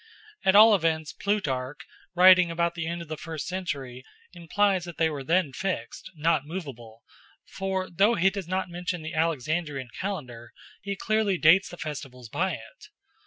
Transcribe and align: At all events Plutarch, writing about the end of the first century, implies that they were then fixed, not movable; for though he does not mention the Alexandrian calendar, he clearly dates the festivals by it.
At 0.43 0.55
all 0.55 0.73
events 0.73 1.13
Plutarch, 1.13 1.81
writing 2.15 2.49
about 2.49 2.73
the 2.73 2.87
end 2.87 3.03
of 3.03 3.07
the 3.07 3.17
first 3.17 3.45
century, 3.45 4.03
implies 4.33 4.83
that 4.85 4.97
they 4.97 5.11
were 5.11 5.23
then 5.23 5.53
fixed, 5.53 6.09
not 6.15 6.43
movable; 6.43 7.03
for 7.47 7.87
though 7.87 8.15
he 8.15 8.31
does 8.31 8.47
not 8.47 8.67
mention 8.67 9.03
the 9.03 9.13
Alexandrian 9.13 9.89
calendar, 9.99 10.53
he 10.81 10.95
clearly 10.95 11.37
dates 11.37 11.69
the 11.69 11.77
festivals 11.77 12.29
by 12.29 12.53
it. 12.53 12.87